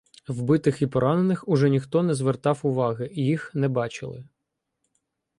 вбитих 0.27 0.81
і 0.81 0.87
поранених 0.87 1.47
уже 1.47 1.69
ніхто 1.69 2.03
не 2.03 2.13
звертав 2.13 2.59
уваги, 2.63 3.09
їх 3.13 3.55
не 3.55 3.67
бачили. 3.69 4.23